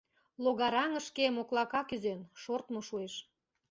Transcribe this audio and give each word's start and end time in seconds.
Логараҥышке 0.43 1.25
моклака 1.35 1.81
кӱзен, 1.89 2.19
шортмыжо 2.41 2.85
шуэш. 2.87 3.13